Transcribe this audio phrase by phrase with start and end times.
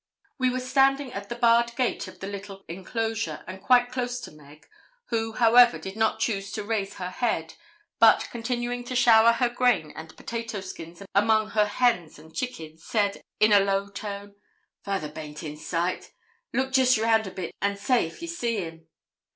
[0.39, 4.31] We were standing at the barred gate of the little enclosure, and quite close to
[4.31, 4.67] Meg,
[5.09, 7.53] who, however, did not choose to raise her head,
[7.99, 13.21] but, continuing to shower her grain and potato skins among her hens and chickens, said
[13.39, 14.33] in a low tone
[14.83, 16.11] 'Father baint in sight?
[16.51, 18.87] Look jist round a bit and say if ye see him.'